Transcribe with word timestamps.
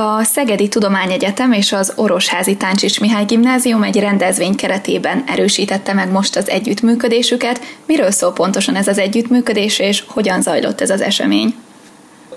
A 0.00 0.24
Szegedi 0.24 0.68
Tudományegyetem 0.68 1.52
és 1.52 1.72
az 1.72 1.92
Orosházi 1.96 2.56
Táncsics 2.56 3.00
Mihály 3.00 3.24
Gimnázium 3.24 3.82
egy 3.82 3.98
rendezvény 3.98 4.54
keretében 4.54 5.24
erősítette 5.26 5.92
meg 5.92 6.10
most 6.10 6.36
az 6.36 6.48
együttműködésüket. 6.48 7.60
Miről 7.86 8.10
szól 8.10 8.32
pontosan 8.32 8.76
ez 8.76 8.88
az 8.88 8.98
együttműködés, 8.98 9.78
és 9.78 10.04
hogyan 10.06 10.42
zajlott 10.42 10.80
ez 10.80 10.90
az 10.90 11.00
esemény? 11.00 11.54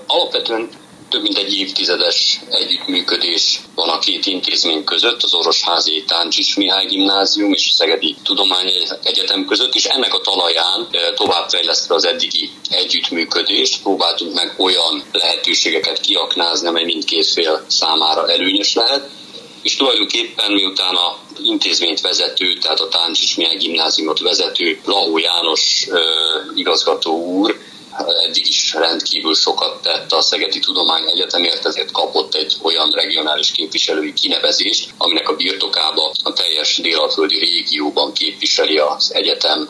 Alapvetően 0.06 0.68
több 1.14 1.22
mint 1.22 1.38
egy 1.38 1.56
évtizedes 1.56 2.40
együttműködés 2.50 3.60
van 3.74 3.88
a 3.88 3.98
két 3.98 4.26
intézmény 4.26 4.84
között, 4.84 5.22
az 5.22 5.34
Orosházi 5.34 6.04
Táncsics 6.06 6.56
Mihály 6.56 6.86
Gimnázium 6.86 7.52
és 7.52 7.68
a 7.68 7.72
Szegedi 7.72 8.16
Tudományegyetem 8.22 9.44
között, 9.44 9.74
és 9.74 9.84
ennek 9.84 10.14
a 10.14 10.20
talaján 10.20 10.88
eh, 10.90 11.00
továbbfejlesztve 11.14 11.94
az 11.94 12.04
eddigi 12.04 12.50
együttműködést 12.68 13.82
próbáltunk 13.82 14.34
meg 14.34 14.54
olyan 14.58 15.04
lehetőségeket 15.12 16.00
kiaknázni, 16.00 16.68
amely 16.68 16.84
mindkét 16.84 17.26
fél 17.26 17.64
számára 17.66 18.30
előnyös 18.30 18.74
lehet, 18.74 19.10
és 19.62 19.76
tulajdonképpen 19.76 20.52
miután 20.52 20.94
a 20.94 21.18
intézményt 21.44 22.00
vezető, 22.00 22.52
tehát 22.58 22.80
a 22.80 22.88
Táncsics 22.88 23.36
Mihály 23.36 23.56
Gimnáziumot 23.56 24.20
vezető 24.20 24.80
Lahó 24.84 25.18
János 25.18 25.86
eh, 25.90 25.98
igazgató 26.54 27.24
úr 27.24 27.72
eddig 28.26 28.48
is 28.48 28.74
rendkívül 28.74 29.34
sokat 29.34 29.82
tett 29.82 30.12
a 30.12 30.20
Szegedi 30.20 30.58
Tudomány 30.58 31.10
Egyetemért, 31.10 31.66
ezért 31.66 31.90
kapott 31.90 32.34
egy 32.34 32.56
olyan 32.62 32.90
regionális 32.90 33.50
képviselői 33.50 34.12
kinevezést, 34.12 34.90
aminek 34.98 35.28
a 35.28 35.36
birtokába 35.36 36.12
a 36.22 36.32
teljes 36.32 36.76
délalföldi 36.76 37.38
régióban 37.38 38.12
képviseli 38.12 38.78
az 38.78 39.14
egyetem 39.14 39.68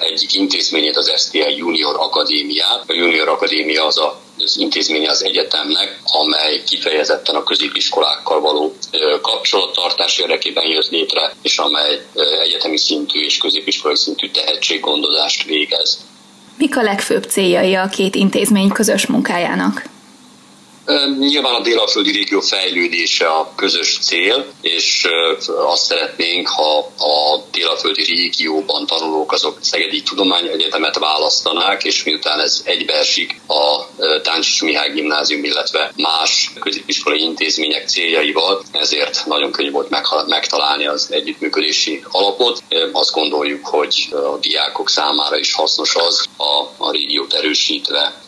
egyik 0.00 0.34
intézményét, 0.34 0.96
az 0.96 1.12
STI 1.16 1.56
Junior 1.56 1.96
Akadémiát. 1.96 2.84
A 2.86 2.92
Junior 2.92 3.28
Akadémia 3.28 3.86
az 3.86 3.98
a 3.98 4.22
az 4.38 4.58
intézménye 4.58 5.10
az 5.10 5.24
egyetemnek, 5.24 6.00
amely 6.04 6.62
kifejezetten 6.66 7.34
a 7.34 7.42
középiskolákkal 7.42 8.40
való 8.40 8.74
kapcsolattartás 9.20 10.18
érdekében 10.18 10.66
jött 10.66 10.88
létre, 10.88 11.34
és 11.42 11.58
amely 11.58 12.06
egyetemi 12.40 12.78
szintű 12.78 13.20
és 13.20 13.38
középiskolai 13.38 13.96
szintű 13.96 14.30
tehetséggondozást 14.30 15.44
végez. 15.44 15.98
Mik 16.56 16.76
a 16.76 16.82
legfőbb 16.82 17.24
céljai 17.24 17.74
a 17.74 17.88
két 17.88 18.14
intézmény 18.14 18.68
közös 18.68 19.06
munkájának? 19.06 19.92
Nyilván 21.18 21.54
a 21.54 21.60
délaföldi 21.60 22.10
régió 22.10 22.40
fejlődése 22.40 23.26
a 23.26 23.52
közös 23.56 23.98
cél, 23.98 24.46
és 24.60 25.08
azt 25.72 25.84
szeretnénk, 25.84 26.48
ha 26.48 26.78
a 26.98 27.44
délaföldi 27.52 28.04
régióban 28.04 28.86
tanulók 28.86 29.32
azok 29.32 29.58
Szegedi 29.60 30.02
Tudományegyetemet 30.02 30.98
választanák, 30.98 31.84
és 31.84 32.04
miután 32.04 32.40
ez 32.40 32.62
egybeesik 32.64 33.40
a 33.46 33.84
Táncsics 34.22 34.62
Mihály 34.62 34.92
Gimnázium, 34.92 35.44
illetve 35.44 35.92
más 35.96 36.52
középiskolai 36.60 37.20
intézmények 37.20 37.88
céljaival, 37.88 38.62
ezért 38.72 39.26
nagyon 39.26 39.52
könnyű 39.52 39.70
volt 39.70 39.88
megtalálni 40.26 40.86
az 40.86 41.08
együttműködési 41.10 42.04
alapot. 42.10 42.62
Azt 42.92 43.12
gondoljuk, 43.12 43.66
hogy 43.66 44.08
a 44.10 44.36
diákok 44.36 44.90
számára 44.90 45.38
is 45.38 45.52
hasznos 45.52 45.94
az 45.94 46.26
a, 46.36 46.84
a 46.84 46.90
régiót 46.90 47.34
erősítve 47.34 48.22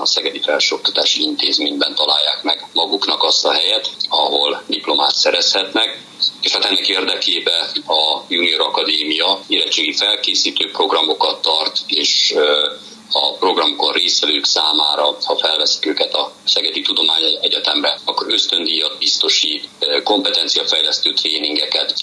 a 0.00 0.06
Szegedi 0.06 0.40
Felsőoktatási 0.40 1.22
Intézményben 1.22 1.94
találják 1.94 2.42
meg 2.42 2.66
maguknak 2.72 3.22
azt 3.22 3.44
a 3.44 3.52
helyet, 3.52 3.90
ahol 4.08 4.62
diplomát 4.66 5.14
szerezhetnek, 5.14 6.04
és 6.40 6.52
hát 6.52 6.64
ennek 6.64 6.88
érdekében 6.88 7.70
a 7.86 8.24
Junior 8.28 8.60
Akadémia 8.60 9.40
érettségi 9.46 9.92
felkészítő 9.92 10.70
programokat 10.70 11.42
tart, 11.42 11.78
és 11.86 12.34
a 13.12 13.32
programokon 13.38 13.92
résztvevők 13.92 14.44
számára, 14.44 15.16
ha 15.24 15.36
felveszik 15.36 15.86
őket 15.86 16.14
a 16.14 16.32
Szegedi 16.44 16.82
Tudomány 16.82 17.38
Egyetemre, 17.40 17.98
akkor 18.04 18.26
ösztöndíjat 18.30 18.98
biztosít, 18.98 19.68
kompetenciafejlesztő 20.04 21.12
tréningeket 21.12 21.94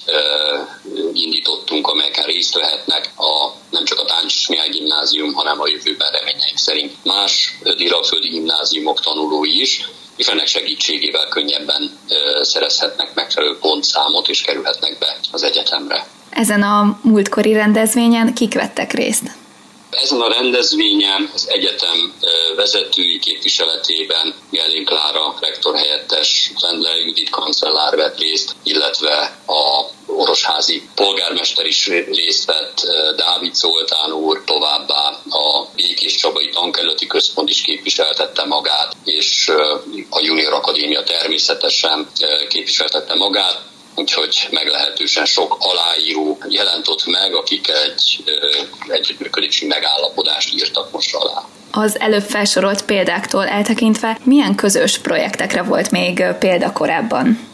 indítottunk, 1.13 1.87
amelyeken 1.87 2.25
részt 2.25 2.55
vehetnek 2.55 3.11
a, 3.17 3.51
nem 3.69 3.85
csak 3.85 3.99
a 3.99 4.05
Táncsis 4.05 4.47
Mihály 4.47 4.69
Gimnázium, 4.69 5.33
hanem 5.33 5.61
a 5.61 5.67
jövőben 5.67 6.11
reményeink 6.11 6.57
szerint 6.57 6.93
más 7.03 7.57
délaföldi 7.77 8.27
gimnáziumok 8.27 8.99
tanulói 8.99 9.61
is, 9.61 9.89
és 10.15 10.27
ennek 10.27 10.47
segítségével 10.47 11.27
könnyebben 11.27 11.99
szerezhetnek 12.41 13.13
megfelelő 13.13 13.57
pontszámot 13.57 14.27
és 14.27 14.41
kerülhetnek 14.41 14.97
be 14.97 15.17
az 15.31 15.43
egyetemre. 15.43 16.07
Ezen 16.29 16.63
a 16.63 16.99
múltkori 17.01 17.53
rendezvényen 17.53 18.33
kik 18.33 18.53
vettek 18.53 18.93
részt? 18.93 19.42
Ezen 19.95 20.21
a 20.21 20.27
rendezvényen 20.27 21.31
az 21.33 21.49
egyetem 21.49 22.13
vezetői 22.55 23.19
képviseletében 23.19 24.35
Gelén 24.51 24.85
Klára 24.85 25.35
rektor 25.39 25.75
helyettes, 25.75 26.51
Lendler 26.59 26.97
Judit 26.97 27.29
kancellár 27.29 27.95
vett 27.95 28.19
részt, 28.19 28.55
illetve 28.63 29.37
a 29.47 29.85
orosházi 30.05 30.89
polgármester 30.95 31.65
is 31.65 31.87
részt 31.87 32.45
vett, 32.45 32.81
Dávid 33.15 33.55
Zoltán 33.55 34.11
úr, 34.11 34.43
továbbá 34.45 35.19
a 35.29 35.67
Békés 35.75 36.15
Csabai 36.15 36.49
Tankerületi 36.49 37.07
Központ 37.07 37.49
is 37.49 37.61
képviseltette 37.61 38.45
magát, 38.45 38.95
és 39.03 39.51
a 40.09 40.19
Junior 40.21 40.53
Akadémia 40.53 41.03
természetesen 41.03 42.07
képviseltette 42.49 43.15
magát 43.15 43.61
úgyhogy 43.95 44.47
meglehetősen 44.51 45.25
sok 45.25 45.57
aláíró 45.59 46.37
jelentott 46.47 47.05
meg, 47.05 47.33
akik 47.33 47.67
egy 47.67 48.23
együttműködési 48.87 49.65
megállapodást 49.65 50.53
írtak 50.53 50.91
most 50.91 51.15
alá. 51.15 51.43
Az 51.71 51.99
előbb 51.99 52.23
felsorolt 52.23 52.85
példáktól 52.85 53.47
eltekintve 53.47 54.17
milyen 54.23 54.55
közös 54.55 54.97
projektekre 54.97 55.61
volt 55.61 55.91
még 55.91 56.23
példa 56.39 56.71
korábban? 56.71 57.47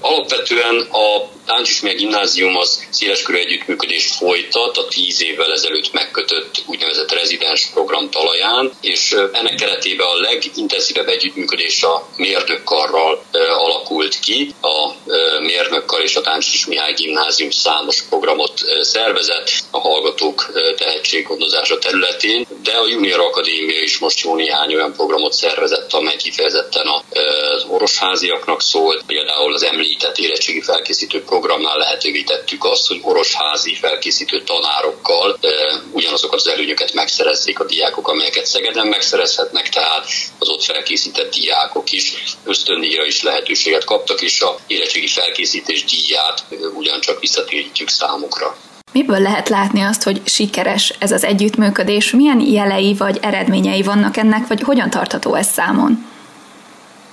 Alapvetően 0.00 0.86
a 0.90 1.31
Táncsis 1.46 1.80
Gimnázium 1.96 2.56
az 2.56 2.86
széleskörű 2.90 3.38
együttműködést 3.38 4.14
folytat 4.14 4.76
a 4.76 4.88
tíz 4.88 5.22
évvel 5.22 5.52
ezelőtt 5.52 5.92
megkötött 5.92 6.62
úgynevezett 6.66 7.12
rezidens 7.12 7.70
program 7.72 8.10
talaján, 8.10 8.72
és 8.80 9.16
ennek 9.32 9.54
keretében 9.54 10.06
a 10.06 10.20
legintenzívebb 10.20 11.08
együttműködés 11.08 11.82
a 11.82 12.08
mérnökkarral 12.16 13.24
alakult 13.58 14.18
ki. 14.20 14.54
A 14.60 14.92
mérnökkar 15.40 16.02
és 16.02 16.16
a 16.16 16.20
Táncsis 16.20 16.66
Mihály 16.66 16.92
Gimnázium 16.92 17.50
számos 17.50 18.02
programot 18.02 18.60
szervezett 18.80 19.50
a 19.70 19.78
hallgatók 19.78 20.52
tehetséggondozása 20.76 21.78
területén, 21.78 22.46
de 22.62 22.72
a 22.72 22.86
Junior 22.86 23.20
Akadémia 23.20 23.82
is 23.82 23.98
most 23.98 24.20
jó 24.20 24.34
néhány 24.34 24.74
olyan 24.74 24.92
programot 24.92 25.32
szervezett, 25.32 25.92
amely 25.92 26.16
kifejezetten 26.16 26.86
az 26.86 27.64
orosháziaknak 27.68 28.62
szólt, 28.62 29.02
például 29.06 29.54
az 29.54 29.62
említett 29.62 30.18
érettségi 30.18 30.60
felkészítő 30.60 31.22
programnál 31.32 31.78
lehetővé 31.78 32.22
tettük 32.22 32.64
azt, 32.64 32.86
hogy 32.86 33.00
orosházi 33.02 33.74
felkészítő 33.74 34.42
tanárokkal 34.42 35.38
e, 35.40 35.48
ugyanazokat 35.92 36.38
az 36.38 36.48
előnyöket 36.48 36.92
megszerezzék 36.94 37.60
a 37.60 37.64
diákok, 37.64 38.08
amelyeket 38.08 38.46
Szegeden 38.46 38.86
megszerezhetnek, 38.86 39.68
tehát 39.68 40.06
az 40.38 40.48
ott 40.48 40.62
felkészített 40.62 41.34
diákok 41.34 41.92
is 41.92 42.14
ösztöndíjra 42.44 43.04
is 43.04 43.22
lehetőséget 43.22 43.84
kaptak, 43.84 44.22
és 44.22 44.40
a 44.40 44.56
érettségi 44.66 45.06
felkészítés 45.06 45.84
díját 45.84 46.44
e, 46.50 46.54
ugyancsak 46.74 47.20
visszatérítjük 47.20 47.88
számukra. 47.88 48.56
Miből 48.92 49.20
lehet 49.20 49.48
látni 49.48 49.82
azt, 49.82 50.02
hogy 50.02 50.20
sikeres 50.24 50.94
ez 50.98 51.12
az 51.12 51.24
együttműködés? 51.24 52.10
Milyen 52.10 52.40
jelei 52.40 52.94
vagy 52.94 53.18
eredményei 53.22 53.82
vannak 53.82 54.16
ennek, 54.16 54.46
vagy 54.46 54.62
hogyan 54.62 54.90
tartható 54.90 55.34
ez 55.34 55.46
számon? 55.46 56.11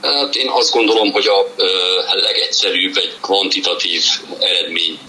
Hát 0.01 0.35
én 0.35 0.49
azt 0.49 0.71
gondolom, 0.71 1.11
hogy 1.11 1.27
a 1.27 1.45
legegyszerűbb 2.13 2.97
egy 2.97 3.13
kvantitatív 3.21 4.03
eredmény 4.39 4.99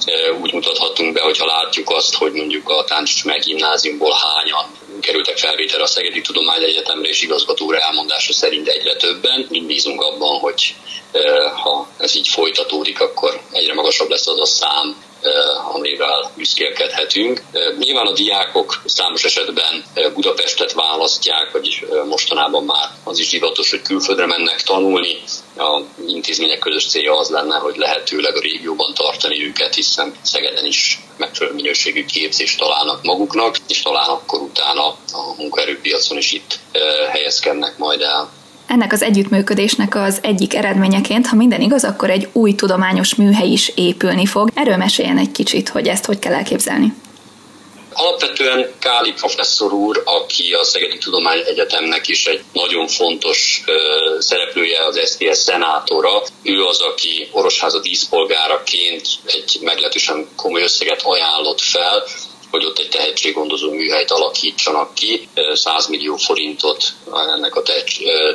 úgy 0.43 0.53
mutathatunk 0.53 1.13
be, 1.13 1.21
hogyha 1.21 1.47
látjuk 1.47 1.91
azt, 1.91 2.15
hogy 2.15 2.33
mondjuk 2.33 2.69
a 2.69 2.85
Táncsics 2.85 3.45
gimnáziumból 3.45 4.13
hányan 4.13 4.79
kerültek 5.01 5.39
felvételre 5.39 5.83
a 5.83 5.87
Szegedi 5.87 6.21
Tudományegyetemre, 6.21 7.09
és 7.09 7.23
igazgató 7.23 7.73
elmondása 7.73 8.33
szerint 8.33 8.69
egyre 8.69 8.97
többen. 8.97 9.47
Mind 9.51 9.67
bízunk 9.67 10.03
abban, 10.03 10.39
hogy 10.39 10.75
ha 11.63 11.89
ez 11.99 12.17
így 12.17 12.29
folytatódik, 12.29 13.01
akkor 13.01 13.41
egyre 13.53 13.75
magasabb 13.75 14.09
lesz 14.09 14.27
az 14.27 14.41
a 14.41 14.47
szám, 14.47 14.97
amivel 15.73 16.31
büszkélkedhetünk. 16.37 17.43
Eh, 17.53 17.77
nyilván 17.79 18.07
a 18.07 18.13
diákok 18.13 18.83
számos 18.85 19.25
esetben 19.25 19.85
eh, 19.95 20.11
Budapestet 20.13 20.73
választják, 20.73 21.51
vagy 21.53 21.87
mostanában 22.09 22.65
már 22.65 22.89
az 23.05 23.19
is 23.19 23.29
divatos, 23.29 23.71
hogy 23.71 23.83
külföldre 23.83 24.27
mennek 24.27 24.63
tanulni. 24.63 25.17
A 25.57 25.81
intézmények 26.07 26.59
közös 26.59 26.87
célja 26.87 27.19
az 27.19 27.29
lenne, 27.29 27.57
hogy 27.57 27.77
lehetőleg 27.77 28.37
a 28.37 28.41
régióban 28.41 28.95
tartani 28.95 29.47
őket, 29.47 29.75
hiszen 29.75 30.15
Szegeden 30.23 30.65
is 30.65 31.01
megfelelő 31.17 31.55
minőségű 31.55 32.05
képzést 32.05 32.59
találnak 32.59 33.03
maguknak, 33.03 33.57
és 33.69 33.83
talán 33.83 34.09
akkor 34.09 34.41
utána 34.41 34.87
a 35.13 35.35
munkaerőpiacon 35.37 36.19
is 36.19 36.33
itt 36.33 36.59
helyezkednek 37.11 37.79
majd 37.79 38.01
el. 38.01 38.31
Ennek 38.71 38.93
az 38.93 39.03
együttműködésnek 39.03 39.95
az 39.95 40.19
egyik 40.23 40.55
eredményeként, 40.55 41.27
ha 41.27 41.37
minden 41.37 41.61
igaz, 41.61 41.85
akkor 41.85 42.11
egy 42.11 42.29
új 42.33 42.55
tudományos 42.55 43.15
műhely 43.15 43.49
is 43.49 43.73
épülni 43.75 44.27
fog. 44.27 44.51
Erről 44.55 44.77
meséljen 44.77 45.19
egy 45.19 45.33
kicsit, 45.33 45.69
hogy 45.69 45.89
ezt 45.89 46.05
hogy 46.05 46.19
kell 46.19 46.33
elképzelni. 46.33 46.95
Alapvetően 47.93 48.71
Káli 48.79 49.13
professzor 49.13 49.73
úr, 49.73 50.03
aki 50.05 50.53
a 50.53 50.65
Szegedi 50.65 50.99
Tudomány 50.99 51.43
Egyetemnek 51.47 52.09
is 52.09 52.27
egy 52.27 52.43
nagyon 52.53 52.89
fontos 52.89 53.65
uh, 53.67 54.21
szereplője, 54.21 54.85
az 54.85 55.01
SZTS 55.05 55.37
szenátora, 55.37 56.23
ő 56.43 56.65
az, 56.65 56.81
aki 56.81 57.29
Orosháza 57.33 57.81
díszpolgáraként 57.81 59.09
egy 59.27 59.59
meglehetősen 59.61 60.29
komoly 60.37 60.63
összeget 60.63 61.03
ajánlott 61.03 61.61
fel, 61.61 62.03
hogy 62.51 62.65
ott 62.65 62.79
egy 62.79 62.89
tehetséggondozó 62.89 63.71
műhelyt 63.71 64.11
alakítsanak 64.11 64.95
ki. 64.95 65.29
100 65.53 65.87
millió 65.87 66.17
forintot 66.17 66.85
ennek 67.35 67.55
a 67.55 67.63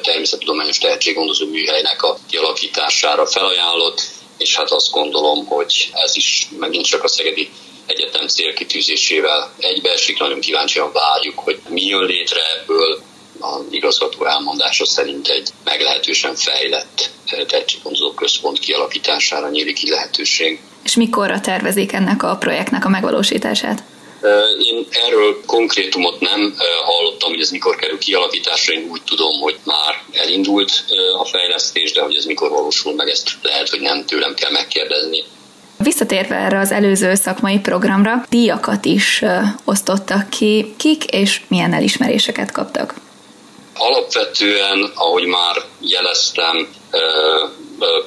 természettudományos 0.01 0.77
tehetséggondozó 0.77 1.45
műhelynek 1.45 2.03
a 2.03 2.17
kialakítására 2.29 3.25
felajánlott, 3.25 4.01
és 4.37 4.55
hát 4.55 4.71
azt 4.71 4.91
gondolom, 4.91 5.45
hogy 5.45 5.89
ez 5.93 6.15
is 6.15 6.47
megint 6.59 6.85
csak 6.85 7.03
a 7.03 7.07
Szegedi 7.07 7.49
Egyetem 7.85 8.27
célkitűzésével 8.27 9.53
egybeesik. 9.59 10.19
Nagyon 10.19 10.39
kíváncsian 10.39 10.91
várjuk, 10.91 11.39
hogy 11.39 11.59
mi 11.69 11.85
jön 11.85 12.05
létre 12.05 12.39
ebből, 12.61 13.01
a 13.41 13.59
igazgató 13.69 14.25
elmondása 14.25 14.85
szerint 14.85 15.27
egy 15.27 15.49
meglehetősen 15.63 16.35
fejlett 16.35 17.09
tehetséggondozó 17.47 18.13
központ 18.13 18.59
kialakítására 18.59 19.49
nyílik 19.49 19.75
ki 19.75 19.89
lehetőség. 19.89 20.61
És 20.83 20.95
mikorra 20.95 21.39
tervezik 21.39 21.91
ennek 21.91 22.23
a 22.23 22.35
projektnek 22.35 22.85
a 22.85 22.89
megvalósítását? 22.89 23.83
Én 24.59 24.87
erről 24.91 25.41
konkrétumot 25.45 26.19
nem 26.19 26.55
hallottam, 26.85 27.29
hogy 27.29 27.41
ez 27.41 27.49
mikor 27.49 27.75
kerül 27.75 27.97
kialakításra. 27.97 28.73
Én 28.73 28.87
úgy 28.91 29.01
tudom, 29.01 29.39
hogy 29.39 29.57
már 29.63 30.03
elindult 30.11 30.71
a 31.19 31.25
fejlesztés, 31.25 31.91
de 31.91 32.01
hogy 32.01 32.15
ez 32.15 32.25
mikor 32.25 32.49
valósul 32.49 32.93
meg, 32.93 33.09
ezt 33.09 33.29
lehet, 33.41 33.69
hogy 33.69 33.79
nem 33.79 34.05
tőlem 34.05 34.33
kell 34.33 34.51
megkérdezni. 34.51 35.23
Visszatérve 35.77 36.35
erre 36.35 36.59
az 36.59 36.71
előző 36.71 37.15
szakmai 37.15 37.59
programra, 37.59 38.25
díjakat 38.29 38.85
is 38.85 39.23
osztottak 39.65 40.29
ki. 40.29 40.73
Kik 40.77 41.03
és 41.03 41.41
milyen 41.47 41.73
elismeréseket 41.73 42.51
kaptak? 42.51 42.93
Alapvetően, 43.77 44.91
ahogy 44.95 45.25
már 45.25 45.55
jeleztem, 45.79 46.67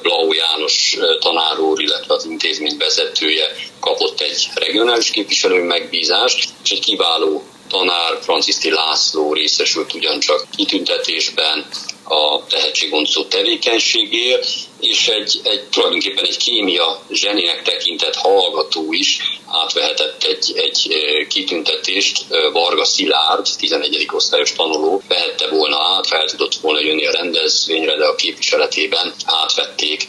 Blau 0.01 0.33
János 0.33 0.97
tanár 1.19 1.59
úr, 1.59 1.81
illetve 1.81 2.13
az 2.13 2.25
intézmény 2.25 2.77
vezetője 2.77 3.45
kapott 3.79 4.21
egy 4.21 4.47
regionális 4.53 5.11
képviselő 5.11 5.63
megbízást, 5.63 6.49
és 6.63 6.71
egy 6.71 6.79
kiváló 6.79 7.43
tanár, 7.69 8.17
Franciszti 8.21 8.71
László 8.71 9.33
részesült 9.33 9.93
ugyancsak 9.93 10.47
kitüntetésben 10.55 11.65
a 12.03 12.45
tehetséggondozó 12.47 13.23
tevékenységért, 13.23 14.47
és 14.79 15.07
egy, 15.07 15.39
egy 15.43 15.63
tulajdonképpen 15.63 16.25
egy 16.25 16.37
kémia 16.37 17.01
zseninek 17.11 17.61
tekintett 17.63 18.15
hallgató 18.15 18.93
is 18.93 19.17
átvehetett 19.45 20.23
egy, 20.23 20.53
egy 20.55 20.97
kitüntetést, 21.27 22.25
Varga 22.51 22.85
Szilárd, 22.85 23.47
11. 23.57 24.07
osztályos 24.11 24.53
tanuló, 24.53 25.01
vehette 25.07 25.47
volna 25.49 25.77
át, 25.95 26.07
fel 26.07 26.25
tudott 26.25 26.55
volna 26.55 26.79
jönni 26.79 27.05
a 27.05 27.11
rendezvényre, 27.11 27.97
de 27.97 28.05
a 28.05 28.15
képviseletében 28.15 29.13
átvették 29.25 30.07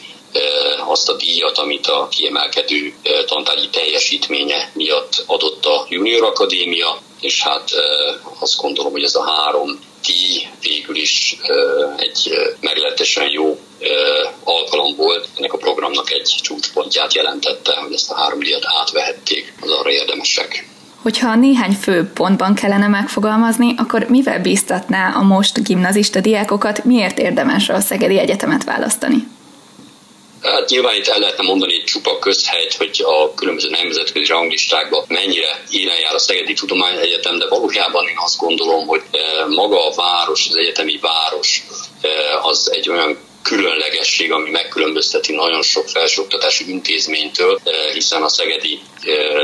azt 0.87 1.09
a 1.09 1.15
díjat, 1.15 1.57
amit 1.57 1.87
a 1.87 2.07
kiemelkedő 2.07 2.93
tantárgyi 3.25 3.69
teljesítménye 3.69 4.71
miatt 4.73 5.23
adott 5.25 5.65
a 5.65 5.85
Junior 5.89 6.23
Akadémia, 6.23 6.99
és 7.19 7.43
hát 7.43 7.69
azt 8.39 8.57
gondolom, 8.57 8.91
hogy 8.91 9.03
ez 9.03 9.15
a 9.15 9.29
három 9.29 9.79
díj 10.05 10.47
végül 10.61 10.95
is 10.95 11.37
egy 11.97 12.31
meglehetősen 12.59 13.29
jó 13.29 13.59
alkalom 14.43 14.95
volt. 14.95 15.27
Ennek 15.37 15.53
a 15.53 15.57
programnak 15.57 16.11
egy 16.11 16.35
csúcspontját 16.41 17.13
jelentette, 17.13 17.75
hogy 17.75 17.93
ezt 17.93 18.11
a 18.11 18.15
három 18.15 18.39
díjat 18.39 18.63
átvehették 18.81 19.53
az 19.61 19.71
arra 19.71 19.91
érdemesek. 19.91 20.69
Hogyha 21.01 21.35
néhány 21.35 21.71
fő 21.71 22.11
pontban 22.13 22.55
kellene 22.55 22.87
megfogalmazni, 22.87 23.73
akkor 23.77 24.05
mivel 24.09 24.39
bíztatná 24.39 25.13
a 25.15 25.21
most 25.21 25.63
gimnazista 25.63 26.19
diákokat, 26.19 26.83
miért 26.83 27.19
érdemes 27.19 27.69
a 27.69 27.79
Szegedi 27.79 28.17
Egyetemet 28.17 28.63
választani? 28.63 29.27
Hát 30.41 30.69
nyilván 30.69 30.95
itt 30.95 31.07
el 31.07 31.19
lehetne 31.19 31.43
mondani 31.43 31.83
csupa 31.83 32.19
közhelyt, 32.19 32.73
hogy 32.73 33.01
a 33.03 33.33
különböző 33.33 33.69
nemzetközi 33.69 34.25
ranglistákban 34.25 35.05
mennyire 35.07 35.63
élen 35.69 35.99
jár 35.99 36.13
a 36.13 36.19
Szegedi 36.19 36.53
Tudományegyetem, 36.53 37.37
de 37.37 37.47
valójában 37.47 38.07
én 38.07 38.15
azt 38.17 38.37
gondolom, 38.37 38.87
hogy 38.87 39.01
eh, 39.11 39.47
maga 39.47 39.87
a 39.87 39.93
város, 39.95 40.47
az 40.49 40.55
egyetemi 40.55 40.99
város 41.01 41.63
eh, 42.01 42.45
az 42.45 42.71
egy 42.73 42.89
olyan 42.89 43.17
különlegesség, 43.43 44.31
ami 44.31 44.49
megkülönbözteti 44.49 45.33
nagyon 45.33 45.61
sok 45.61 45.89
felsőoktatási 45.89 46.69
intézménytől, 46.69 47.59
eh, 47.63 47.93
hiszen 47.93 48.21
a 48.21 48.29
Szegedi 48.29 48.79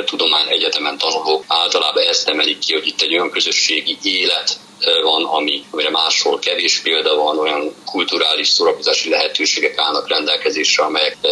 Tudományegyetemen 0.05 0.97
tanulók 0.97 1.43
általában 1.47 2.03
ezt 2.03 2.27
emelik 2.27 2.59
ki, 2.59 2.73
hogy 2.73 2.88
itt 2.88 3.01
egy 3.01 3.13
olyan 3.13 3.31
közösségi 3.31 3.97
élet 4.03 4.59
van, 5.03 5.25
ami, 5.25 5.63
amire 5.71 5.89
máshol 5.89 6.39
kevés 6.39 6.79
példa 6.79 7.15
van, 7.15 7.39
olyan 7.39 7.75
kulturális 7.85 8.47
szórakozási 8.47 9.09
lehetőségek 9.09 9.77
állnak 9.77 10.07
rendelkezésre, 10.07 10.83
amelyek 10.83 11.18
e, 11.21 11.29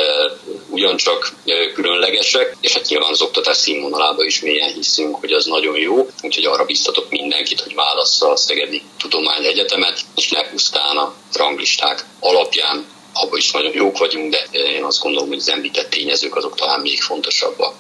ugyancsak 0.69 1.33
e, 1.45 1.71
különlegesek, 1.71 2.55
és 2.61 2.73
hát 2.73 2.87
nyilván 2.87 3.11
az 3.11 3.21
oktatás 3.21 3.57
színvonalában 3.57 4.25
is 4.25 4.41
mélyen 4.41 4.73
hiszünk, 4.73 5.15
hogy 5.15 5.31
az 5.31 5.45
nagyon 5.45 5.77
jó, 5.77 6.07
úgyhogy 6.21 6.45
arra 6.45 6.65
biztatok 6.65 7.09
mindenkit, 7.09 7.61
hogy 7.61 7.75
válassza 7.75 8.29
a 8.29 8.35
Szegedi 8.35 8.81
Tudományegyetemet, 8.99 10.01
és 10.15 10.29
ne 10.29 10.49
pusztán 10.49 10.97
a 10.97 11.13
ranglisták 11.33 12.05
alapján 12.19 12.85
abban 13.13 13.37
is 13.37 13.51
nagyon 13.51 13.73
jók 13.73 13.97
vagyunk, 13.97 14.31
de 14.31 14.59
én 14.59 14.83
azt 14.83 15.01
gondolom, 15.01 15.27
hogy 15.27 15.37
az 15.37 15.49
említett 15.49 15.89
tényezők 15.89 16.35
azok 16.35 16.55
talán 16.55 16.79
még 16.79 17.01
fontosabbak. 17.01 17.75